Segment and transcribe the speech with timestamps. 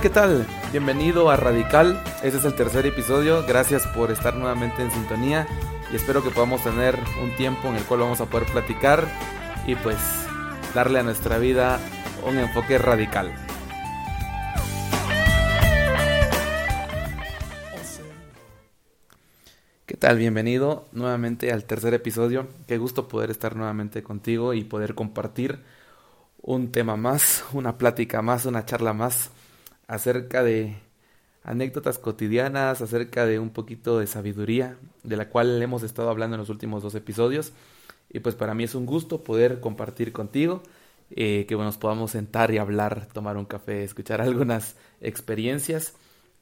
[0.00, 0.46] ¿qué tal?
[0.72, 2.02] Bienvenido a Radical.
[2.22, 3.44] Este es el tercer episodio.
[3.46, 5.46] Gracias por estar nuevamente en sintonía
[5.92, 9.06] y espero que podamos tener un tiempo en el cual vamos a poder platicar
[9.66, 9.96] y pues
[10.74, 11.78] darle a nuestra vida
[12.26, 13.32] un enfoque radical.
[19.86, 20.18] ¿Qué tal?
[20.18, 22.48] Bienvenido nuevamente al tercer episodio.
[22.66, 25.60] Qué gusto poder estar nuevamente contigo y poder compartir
[26.42, 29.30] un tema más, una plática más, una charla más
[29.94, 30.76] acerca de
[31.44, 36.40] anécdotas cotidianas, acerca de un poquito de sabiduría, de la cual hemos estado hablando en
[36.40, 37.52] los últimos dos episodios.
[38.10, 40.62] Y pues para mí es un gusto poder compartir contigo,
[41.10, 45.94] eh, que nos podamos sentar y hablar, tomar un café, escuchar algunas experiencias.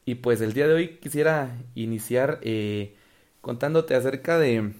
[0.05, 2.95] Y pues el día de hoy quisiera iniciar eh,
[3.41, 4.73] contándote acerca de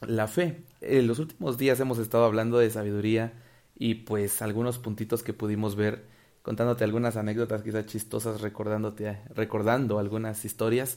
[0.00, 0.62] la fe.
[0.80, 3.34] En los últimos días hemos estado hablando de sabiduría
[3.76, 6.04] y pues algunos puntitos que pudimos ver
[6.48, 10.96] contándote algunas anécdotas quizás chistosas, recordándote, recordando algunas historias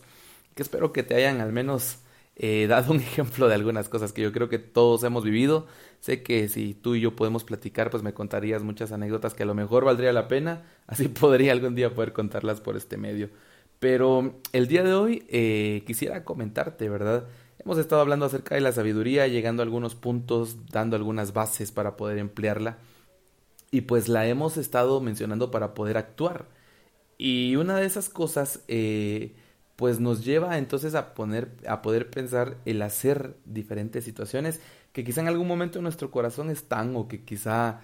[0.56, 1.98] que espero que te hayan al menos
[2.38, 5.68] eh, dado un ejemplo de algunas cosas que yo creo que todos hemos vivido.
[6.00, 9.46] Sé que si tú y yo podemos platicar, pues me contarías muchas anécdotas que a
[9.46, 13.30] lo mejor valdría la pena, así podría algún día poder contarlas por este medio.
[13.82, 17.28] Pero el día de hoy eh, quisiera comentarte, ¿verdad?
[17.60, 21.98] Hemos estado hablando acerca de la sabiduría, llegando a algunos puntos, dando algunas bases para
[21.98, 22.78] poder emplearla
[23.72, 26.48] y pues la hemos estado mencionando para poder actuar.
[27.18, 29.36] Y una de esas cosas, eh,
[29.76, 34.60] pues nos lleva entonces a, poner, a poder pensar el hacer diferentes situaciones
[34.94, 37.82] que quizá en algún momento en nuestro corazón están o que quizá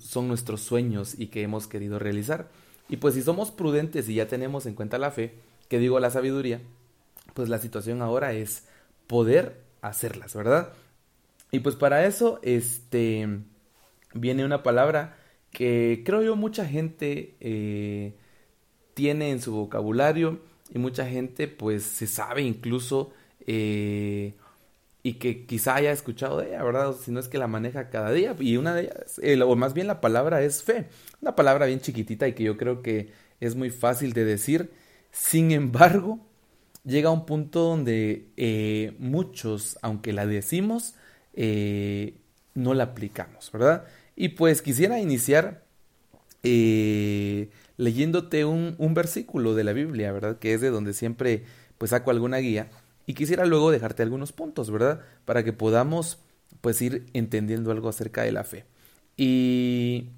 [0.00, 2.50] son nuestros sueños y que hemos querido realizar.
[2.88, 5.34] Y pues si somos prudentes y ya tenemos en cuenta la fe,
[5.68, 6.60] que digo la sabiduría,
[7.34, 8.64] pues la situación ahora es
[9.06, 10.72] poder hacerlas, ¿verdad?
[11.52, 13.28] Y pues para eso, este,
[14.14, 15.16] viene una palabra
[15.54, 18.14] que creo yo mucha gente eh,
[18.92, 20.40] tiene en su vocabulario
[20.72, 23.12] y mucha gente pues se sabe incluso
[23.46, 24.34] eh,
[25.02, 26.94] y que quizá haya escuchado de ella, ¿verdad?
[27.00, 28.34] Si no es que la maneja cada día.
[28.40, 30.86] Y una de ellas, eh, o más bien la palabra es fe.
[31.20, 34.70] Una palabra bien chiquitita y que yo creo que es muy fácil de decir.
[35.12, 36.18] Sin embargo,
[36.84, 40.94] llega a un punto donde muchos, aunque la decimos,
[41.34, 43.86] no la aplicamos, ¿verdad?
[44.16, 45.64] Y pues quisiera iniciar
[46.42, 50.38] eh, leyéndote un, un, versículo de la Biblia, ¿verdad?
[50.38, 51.44] Que es de donde siempre
[51.78, 52.70] pues saco alguna guía.
[53.06, 55.00] Y quisiera luego dejarte algunos puntos, ¿verdad?
[55.24, 56.18] Para que podamos
[56.60, 58.64] pues ir entendiendo algo acerca de la fe.
[59.16, 60.08] Y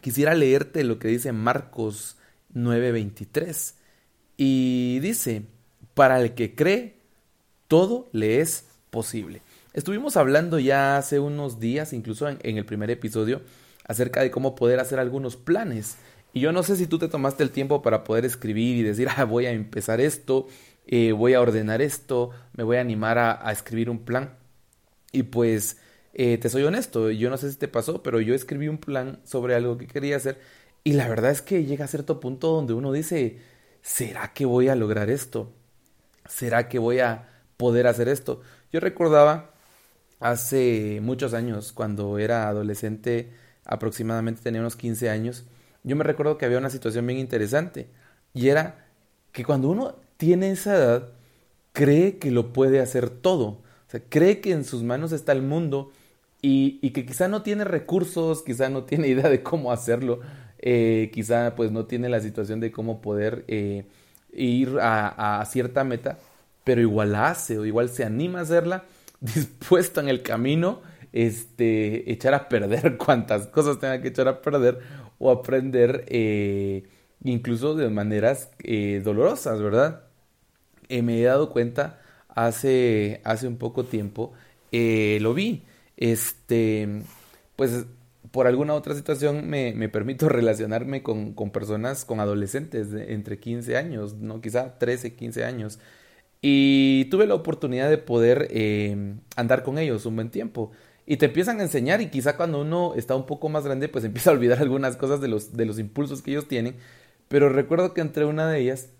[0.00, 2.16] quisiera leerte lo que dice Marcos
[2.54, 3.74] 9:23.
[4.36, 5.42] Y dice,
[5.94, 6.96] para el que cree,
[7.68, 9.42] todo le es posible.
[9.74, 13.40] Estuvimos hablando ya hace unos días, incluso en, el primer episodio,
[13.86, 15.96] acerca de cómo poder hacer algunos planes.
[16.34, 19.08] Y yo no sé si tú te tomaste el tiempo para poder escribir y decir,
[19.16, 20.46] ah, voy a empezar esto,
[20.86, 24.34] eh, voy a ordenar esto, me voy a animar a, escribir un plan.
[25.10, 25.78] Y pues,
[26.12, 29.20] eh, te soy honesto, yo no sé si te pasó, pero yo escribí un plan
[29.24, 30.38] sobre algo que quería hacer.
[30.84, 33.38] Y la verdad es que llega a cierto punto donde uno dice,
[33.80, 35.50] ¿será que voy a lograr esto?
[36.28, 38.42] ¿Será que voy a poder hacer esto?
[38.70, 39.51] Yo recordaba
[40.22, 43.30] hace muchos años, cuando era adolescente,
[43.64, 45.44] aproximadamente tenía unos 15 años,
[45.84, 47.88] yo me recuerdo que había una situación bien interesante
[48.34, 48.86] y era
[49.32, 51.08] que cuando uno tiene esa edad,
[51.72, 55.42] cree que lo puede hacer todo, o sea, cree que en sus manos está el
[55.42, 55.90] mundo
[56.40, 60.20] y, que quizá no tiene recursos, quizá no tiene idea de cómo hacerlo,
[60.58, 63.84] eh, quizá pues no tiene la situación de cómo poder eh,
[64.32, 66.18] ir a, a cierta meta,
[66.64, 68.84] pero igual la hace o igual se anima a hacerla
[69.22, 74.80] dispuesto en el camino este, echar a perder cuantas cosas tenga que echar a perder
[75.18, 76.84] o aprender eh,
[77.22, 80.04] incluso de maneras eh, dolorosas, ¿verdad?
[80.88, 84.32] Eh, me he dado cuenta hace, hace un poco tiempo,
[84.72, 85.62] lo vi,
[85.96, 87.02] este,
[87.56, 87.86] pues
[88.32, 93.38] por alguna otra situación me, me permito relacionarme con, con, personas, con adolescentes de entre
[93.38, 94.40] 15 años, ¿no?
[94.40, 95.78] Quizá 13, 15 años.
[96.44, 100.72] Y tuve la oportunidad de poder eh, andar con ellos un buen tiempo.
[101.06, 104.04] Y te empiezan a enseñar y quizá cuando uno está un poco más grande pues
[104.04, 106.74] empieza a olvidar algunas cosas de los, de los impulsos que ellos tienen.
[107.28, 108.90] Pero recuerdo que entre una de ellas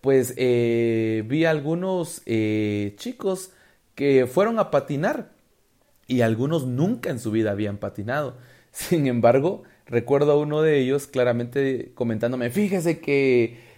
[0.00, 3.52] pues eh, vi a algunos eh, chicos
[3.94, 5.30] que fueron a patinar
[6.06, 8.36] y algunos nunca en su vida habían patinado.
[8.72, 13.68] Sin embargo, recuerdo a uno de ellos claramente comentándome, fíjese que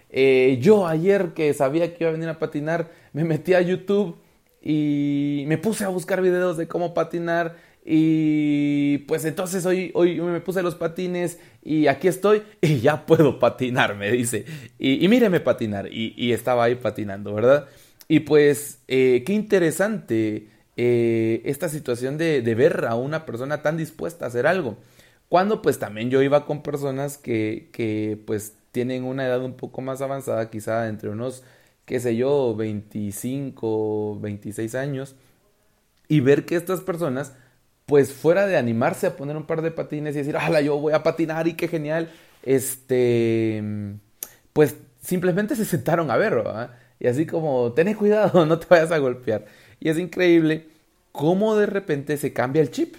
[0.60, 4.16] yo ayer que sabía que iba a venir a patinar, me metí a YouTube
[4.62, 10.40] y me puse a buscar videos de cómo patinar y pues entonces hoy, hoy me
[10.40, 14.44] puse los patines y aquí estoy y ya puedo patinar, me dice.
[14.78, 15.88] Y, míreme patinar.
[15.90, 17.66] Y, estaba ahí patinando, ¿verdad?
[18.08, 23.76] Y pues eh, qué interesante eh, esta situación de, de, ver a una persona tan
[23.76, 24.78] dispuesta a hacer algo.
[25.28, 29.80] Cuando pues también yo iba con personas que, que pues tienen una edad un poco
[29.80, 31.44] más avanzada, quizá entre unos,
[31.90, 35.16] qué sé yo, 25, 26 años,
[36.06, 37.32] y ver que estas personas
[37.84, 40.92] pues fuera de animarse a poner un par de patines y decir, ¡hala, yo voy
[40.92, 42.08] a patinar y qué genial!
[42.44, 43.60] Este,
[44.52, 46.78] pues simplemente se sentaron a ver, ¿verdad?
[47.00, 49.46] Y así como, ten cuidado, no te vayas a golpear.
[49.80, 50.68] Y es increíble
[51.10, 52.94] cómo de repente se cambia el chip.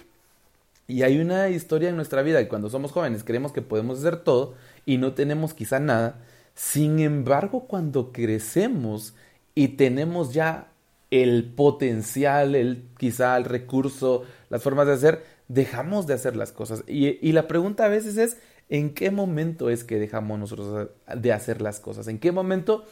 [0.86, 4.18] Y hay una historia en nuestra vida que cuando somos jóvenes creemos que podemos hacer
[4.18, 4.54] todo
[4.84, 6.20] y no tenemos quizá nada.
[6.54, 9.14] Sin embargo, cuando crecemos
[9.54, 10.68] y tenemos ya
[11.10, 16.84] el potencial, el quizá el recurso, las formas de hacer, dejamos de hacer las cosas.
[16.86, 18.38] Y, la pregunta a veces es,
[18.70, 22.08] ¿en qué momento es que dejamos nosotros de hacer las cosas?
[22.08, 22.84] ¿En qué momento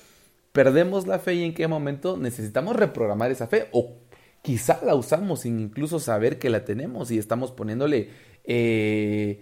[0.52, 3.68] perdemos la fe y en qué momento necesitamos reprogramar esa fe?
[3.72, 3.94] O
[4.42, 8.10] quizá la usamos sin incluso saber que la tenemos y estamos poniéndole...
[8.44, 9.40] Eh,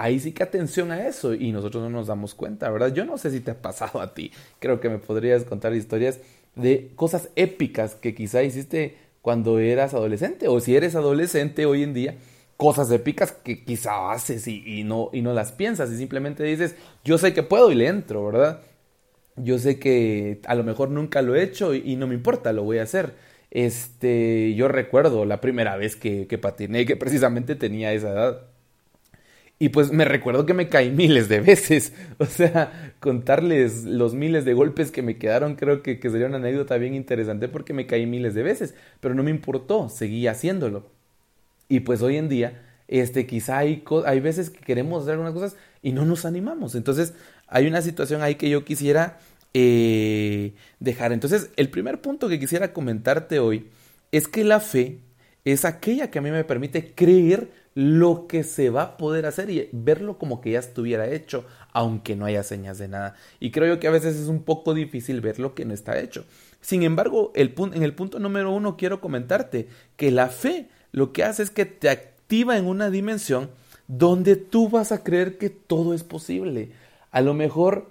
[0.00, 2.94] ahí sí que atención a eso y nosotros no nos damos cuenta, ¿verdad?
[2.94, 6.20] Yo no sé si te ha pasado a ti, creo que me podrías contar historias
[6.56, 11.92] de cosas épicas que quizá hiciste cuando eras adolescente o si eres adolescente hoy en
[11.92, 12.16] día,
[12.56, 17.18] cosas épicas que quizá haces y, no, y no las piensas y simplemente dices, yo
[17.18, 18.62] sé que puedo y le entro, ¿verdad?
[19.36, 22.64] Yo sé que a lo mejor nunca lo he hecho y, no me importa, lo
[22.64, 23.14] voy a hacer.
[23.50, 28.49] Este, yo recuerdo la primera vez que, que patiné, que precisamente tenía esa edad.
[29.62, 31.92] Y pues me recuerdo que me caí miles de veces.
[32.18, 36.78] O sea, contarles los miles de golpes que me quedaron creo que, sería una anécdota
[36.78, 38.74] bien interesante porque me caí miles de veces.
[39.00, 40.86] Pero no me importó, seguí haciéndolo.
[41.68, 45.56] Y pues hoy en día, este, quizá hay, hay veces que queremos hacer algunas cosas
[45.82, 46.74] y no nos animamos.
[46.74, 47.12] Entonces,
[47.46, 49.18] hay una situación ahí que yo quisiera
[49.52, 51.12] eh, dejar.
[51.12, 53.66] Entonces, el primer punto que quisiera comentarte hoy
[54.10, 55.00] es que la fe
[55.44, 59.50] es aquella que a mí me permite creer lo que se va a poder hacer
[59.50, 63.14] y verlo como que ya estuviera hecho, aunque no haya señas de nada.
[63.38, 65.98] Y creo yo que a veces es un poco difícil ver lo que no está
[65.98, 66.24] hecho.
[66.60, 71.24] Sin embargo, el en el punto número uno quiero comentarte que la fe lo que
[71.24, 73.50] hace es que te activa en una dimensión
[73.86, 76.72] donde tú vas a creer que todo es posible.
[77.12, 77.90] A lo mejor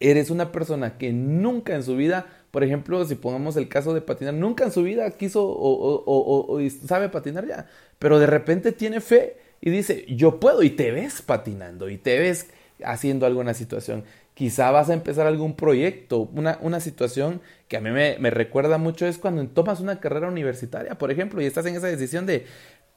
[0.00, 4.02] eres una persona que nunca en su vida por ejemplo, si pongamos el caso de
[4.02, 7.66] patinar, nunca en su vida quiso o, sabe patinar ya,
[8.02, 12.18] pero de repente tiene fe y dice, yo puedo, y te ves patinando, y te
[12.18, 12.48] ves
[12.84, 14.02] haciendo alguna situación.
[14.34, 18.76] Quizá vas a empezar algún proyecto, una, una situación que a mí me, me recuerda
[18.76, 22.44] mucho es cuando tomas una carrera universitaria, por ejemplo, y estás en esa decisión de,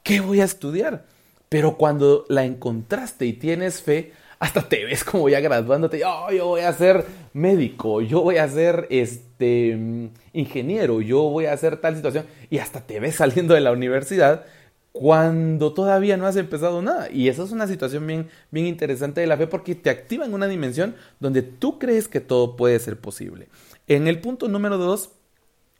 [0.01, 1.05] ¿qué voy a estudiar?
[1.49, 6.47] Pero cuando la encontraste y tienes fe, hasta te ves como ya graduándote, oh, yo
[6.47, 11.95] voy a ser médico, yo voy a ser este ingeniero, yo voy a hacer tal
[11.95, 14.45] situación y hasta te ves saliendo de la universidad
[14.97, 17.11] cuando todavía no has empezado nada.
[17.11, 20.33] Y esa es una situación bien, bien interesante de la fe porque te activa en
[20.33, 23.49] una dimensión donde tú crees que todo puede ser posible.
[23.87, 25.09] En el punto número dos,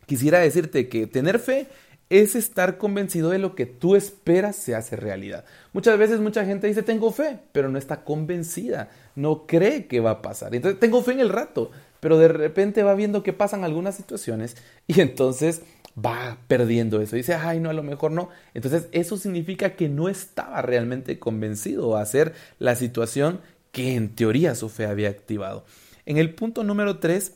[0.05, 1.67] quisiera decirte que tener fe
[2.09, 5.45] es estar convencido de lo que tú esperas se hace realidad.
[5.71, 10.11] Muchas veces mucha gente dice tengo fe, pero no está convencida, no cree que va
[10.11, 10.53] a pasar.
[10.53, 14.57] Entonces tengo fe en el rato, pero de repente va viendo que pasan algunas situaciones
[14.87, 15.61] y entonces
[15.97, 17.15] va perdiendo eso.
[17.15, 18.29] Dice, ay, no, a lo mejor no.
[18.53, 23.39] Entonces eso significa que no estaba realmente convencido a hacer la situación
[23.71, 25.65] que en teoría su fe había activado.
[26.05, 27.33] En el punto número 3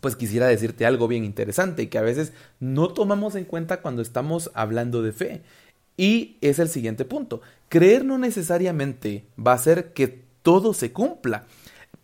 [0.00, 4.50] pues quisiera decirte algo bien interesante que a veces no tomamos en cuenta cuando estamos
[4.54, 5.42] hablando de fe.
[5.96, 7.40] Y es el siguiente punto.
[7.68, 11.46] Creer no necesariamente va a hacer que todo se cumpla,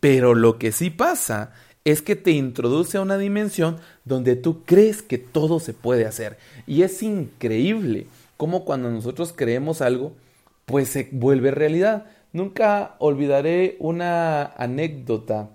[0.00, 1.52] pero lo que sí pasa
[1.84, 6.38] es que te introduce a una dimensión donde tú crees que todo se puede hacer.
[6.66, 10.12] Y es increíble cómo cuando nosotros creemos algo,
[10.64, 12.06] pues se vuelve realidad.
[12.32, 15.50] Nunca olvidaré una anécdota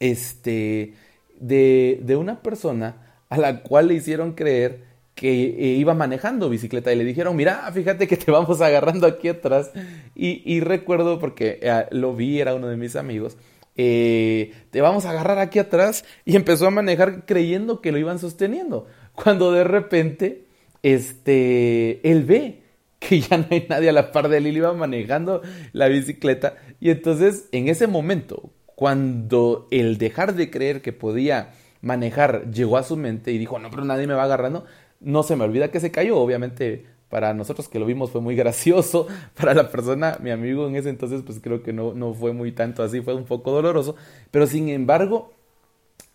[0.00, 0.94] este
[1.38, 2.96] de, una persona
[3.28, 4.82] a la cual le hicieron creer
[5.14, 9.70] que iba manejando bicicleta y le dijeron, mira, fíjate que te vamos agarrando aquí atrás.
[10.14, 13.36] Y, recuerdo porque eh, lo vi, era uno de mis amigos,
[13.76, 18.18] eh, te vamos a agarrar aquí atrás y empezó a manejar creyendo que lo iban
[18.18, 18.86] sosteniendo.
[19.14, 20.46] Cuando de repente,
[20.82, 22.62] este, él ve
[22.98, 26.56] que ya no hay nadie a la par de él y iba manejando la bicicleta.
[26.80, 32.82] Y entonces, en ese momento, cuando el dejar de creer que podía manejar llegó a
[32.82, 34.64] su mente y dijo, no, pero nadie me va agarrando,
[35.00, 38.34] no se me olvida que se cayó, obviamente para nosotros que lo vimos fue muy
[38.34, 39.06] gracioso,
[39.36, 42.50] para la persona, mi amigo en ese entonces, pues creo que no, no fue muy
[42.50, 43.94] tanto así, fue un poco doloroso,
[44.32, 45.32] pero sin embargo,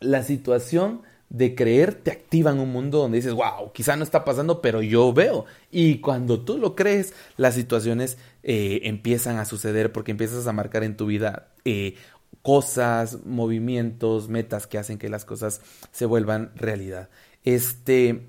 [0.01, 4.25] la situación de creer te activa en un mundo donde dices, wow, quizá no está
[4.25, 5.45] pasando, pero yo veo.
[5.71, 10.83] Y cuando tú lo crees, las situaciones eh, empiezan a suceder porque empiezas a marcar
[10.83, 11.95] en tu vida eh,
[12.41, 15.61] cosas, movimientos, metas que hacen que las cosas
[15.93, 17.07] se vuelvan realidad.
[17.45, 18.27] Este,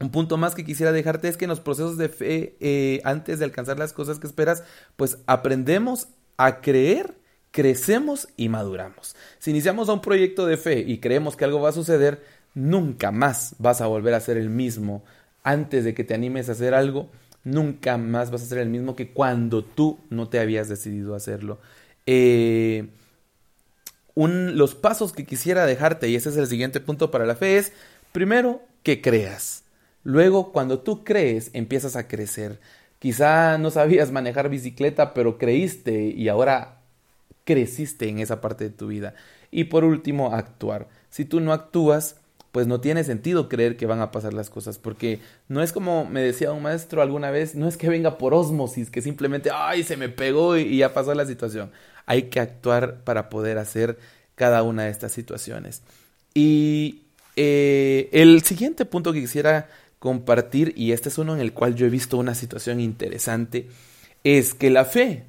[0.00, 3.38] un punto más que quisiera dejarte es que en los procesos de fe, eh, antes
[3.38, 4.64] de alcanzar las cosas que esperas,
[4.96, 7.14] pues aprendemos a creer,
[7.52, 9.14] crecemos y maduramos.
[9.38, 12.22] Si iniciamos un proyecto de fe y creemos que algo va a suceder,
[12.54, 15.04] nunca más vas a volver a ser el mismo
[15.42, 17.08] antes de que te animes a hacer algo.
[17.44, 21.60] Nunca más vas a ser el mismo que cuando tú no te habías decidido hacerlo.
[22.06, 22.88] Eh,
[24.16, 27.72] los pasos que quisiera dejarte, y ese es el siguiente punto para la fe, es
[28.12, 29.63] primero que creas.
[30.04, 32.60] Luego, cuando tú crees, empiezas a crecer.
[32.98, 36.78] Quizá no sabías manejar bicicleta, pero creíste y ahora
[37.44, 39.14] creciste en esa parte de tu vida.
[39.50, 40.88] Y por último, actuar.
[41.10, 42.16] Si tú no actúas,
[42.52, 46.04] pues no tiene sentido creer que van a pasar las cosas, porque no es como
[46.04, 49.82] me decía un maestro alguna vez, no es que venga por osmosis, que simplemente, ay,
[49.82, 51.72] se me pegó y ya pasó la situación.
[52.06, 53.98] Hay que actuar para poder hacer
[54.36, 55.82] cada una de estas situaciones.
[56.32, 57.02] Y
[57.36, 59.68] eh, el siguiente punto que quisiera
[60.04, 63.68] compartir, y este es uno en el cual yo he visto una situación interesante,
[64.22, 65.24] es que la fe,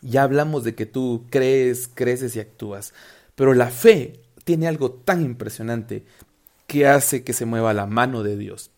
[0.00, 2.94] ya hablamos de que tú crees, creces y actúas,
[3.34, 6.04] pero la fe tiene algo tan impresionante
[6.66, 8.70] que hace que se mueva la mano de Dios.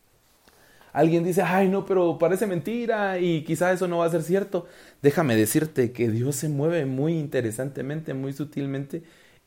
[0.93, 4.67] Alguien dice, ay no, pero parece mentira y quizá eso no va a ser cierto.
[5.01, 9.05] Déjame decirte que Dios se mueve muy interesantemente, muy sutilmente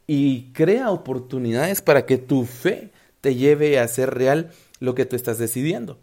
[0.07, 5.15] y crea oportunidades para que tu fe te lleve a ser real lo que tú
[5.15, 5.99] estás decidiendo.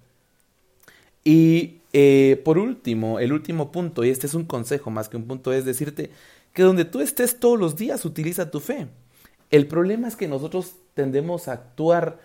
[1.24, 5.26] Y eh, por último, el último punto, y este es un consejo más que un
[5.26, 6.10] punto, es decirte
[6.52, 8.88] que donde tú estés todos los días, utiliza tu fe.
[9.50, 12.18] El problema es que nosotros tendemos a actuar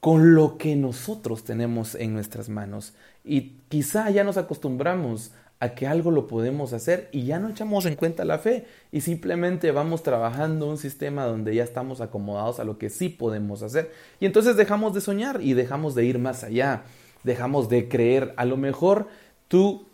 [0.00, 2.94] con lo que nosotros tenemos en nuestras manos.
[3.24, 7.86] Y quizá ya nos acostumbramos a que algo lo podemos hacer y ya no echamos
[7.86, 12.64] en cuenta la fe y simplemente vamos trabajando un sistema donde ya estamos acomodados a
[12.64, 16.44] lo que sí podemos hacer y entonces dejamos de soñar y dejamos de ir más
[16.44, 16.84] allá,
[17.24, 18.34] dejamos de creer.
[18.36, 19.08] A lo mejor
[19.48, 19.86] tú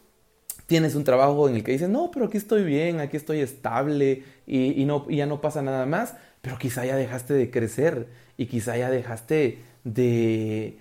[0.67, 4.25] tienes un trabajo en el que dices, no, pero aquí estoy bien, aquí estoy estable
[4.47, 8.47] y, no, y ya no pasa nada más, pero quizá ya dejaste de crecer y
[8.47, 10.79] quizá ya dejaste de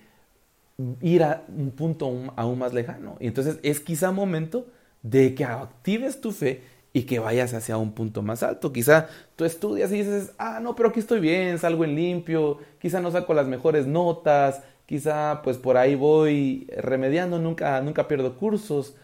[1.02, 3.18] ir a un punto aún, más lejano.
[3.20, 4.68] Y entonces es quizá momento
[5.04, 6.62] de que actives tu fe
[6.94, 8.74] y que vayas hacia un punto más alto.
[8.74, 13.00] Quizá tú estudias y dices, ah, no, pero aquí estoy bien, salgo en limpio, quizá
[13.02, 18.96] no saco las mejores notas, quizá pues por ahí voy remediando, nunca, nunca pierdo cursos.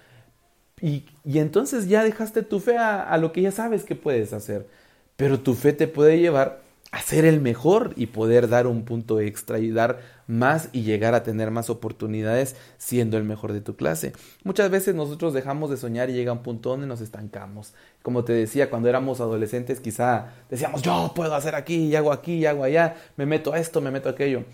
[0.81, 4.33] Y, y entonces ya dejaste tu fe a, a lo que ya sabes que puedes
[4.33, 4.67] hacer.
[5.15, 9.19] Pero tu fe te puede llevar a ser el mejor y poder dar un punto
[9.19, 13.75] extra y dar más y llegar a tener más oportunidades siendo el mejor de tu
[13.75, 14.13] clase.
[14.43, 17.73] Muchas veces nosotros dejamos de soñar y llega un punto donde nos estancamos.
[18.03, 22.35] Como te decía, cuando éramos adolescentes quizá decíamos, yo puedo hacer aquí, y hago aquí,
[22.35, 24.45] y hago allá, me meto a esto, me meto a aquello.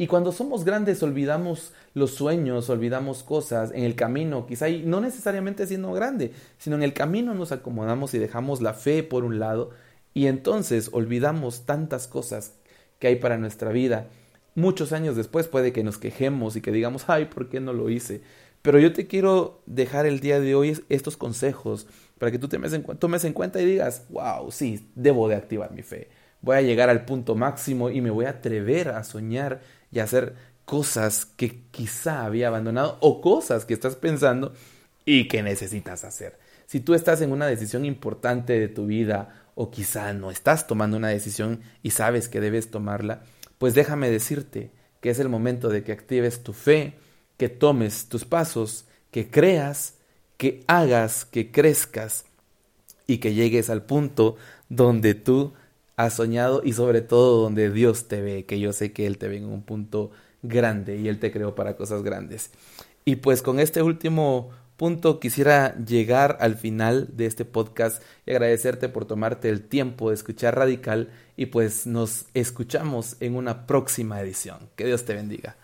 [0.00, 5.00] Y cuando somos grandes olvidamos los sueños, olvidamos cosas en el camino, quizá y no
[5.00, 9.40] necesariamente siendo grande, sino en el camino nos acomodamos y dejamos la fe por un
[9.40, 9.70] lado
[10.18, 12.54] y entonces olvidamos tantas cosas
[12.98, 14.08] que hay para nuestra vida
[14.58, 17.88] muchos años después puede que nos quejemos y que digamos, ay, ¿por qué no lo
[17.88, 18.22] hice?
[18.60, 21.86] Pero yo te quiero dejar el día de hoy estos consejos
[22.18, 22.58] para que tú te
[22.98, 26.08] tomes en cuenta y digas, wow, sí, debo de activar mi fe.
[26.40, 29.60] Voy a llegar al punto máximo y me voy a atrever a soñar
[29.92, 30.34] y a hacer
[30.64, 34.52] cosas que quizá había abandonado o cosas que estás pensando
[35.04, 36.36] y que necesitas hacer.
[36.66, 40.96] Si tú estás en una decisión importante de tu vida o quizá no estás tomando
[40.96, 43.24] una decisión y sabes que debes tomarla,
[43.58, 46.94] pues déjame decirte que es el momento de que actives tu fe,
[47.36, 49.94] que tomes tus pasos, que creas,
[50.36, 52.24] que hagas, que crezcas
[53.08, 54.36] y que llegues al punto
[54.68, 55.54] donde tú
[55.96, 59.26] has soñado y sobre todo donde Dios te ve, que yo sé que Él te
[59.26, 62.52] ve en un punto grande y Él te creó para cosas grandes.
[63.04, 68.88] Y pues con este último punto quisiera llegar al final de este podcast y agradecerte
[68.88, 74.70] por tomarte el tiempo de escuchar Radical y pues nos escuchamos en una próxima edición.
[74.76, 75.56] Que Dios te bendiga.